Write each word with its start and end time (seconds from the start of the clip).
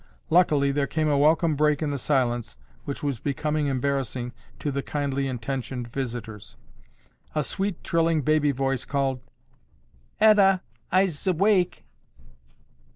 Luckily 0.31 0.71
there 0.71 0.87
came 0.87 1.07
a 1.07 1.15
welcome 1.19 1.55
break 1.55 1.83
in 1.83 1.91
the 1.91 1.99
silence 1.99 2.57
which 2.85 3.03
was 3.03 3.19
becoming 3.19 3.67
embarrassing 3.67 4.33
to 4.57 4.71
the 4.71 4.81
kindly 4.81 5.27
intentioned 5.27 5.89
visitors. 5.89 6.55
A 7.35 7.43
sweet 7.43 7.83
trilling 7.83 8.23
baby 8.23 8.51
voice 8.51 8.83
called, 8.83 9.19
"Etta, 10.19 10.61
I'se 10.91 11.27
'wake." 11.27 11.85